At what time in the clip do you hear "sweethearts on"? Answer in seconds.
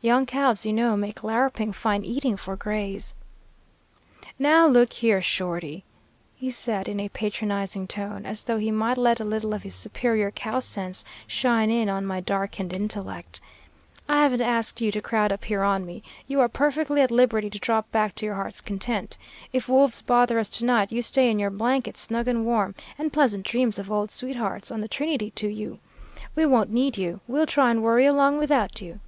24.12-24.80